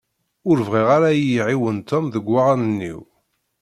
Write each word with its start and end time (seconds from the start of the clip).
Ur 0.49 0.57
bɣiɣ 0.67 0.89
ara 0.95 1.07
ad 1.11 1.17
iyi-iɛiwen 1.19 1.77
Tom 1.89 2.05
deg 2.13 2.25
waɣanen-iw. 2.31 2.99